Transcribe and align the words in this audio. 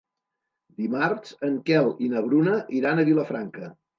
Dimarts 0.83 1.35
en 1.49 1.59
Quel 1.69 1.91
i 2.07 2.11
na 2.15 2.25
Bruna 2.31 2.57
iran 2.79 3.03
a 3.05 3.09
Vilafranca. 3.13 3.73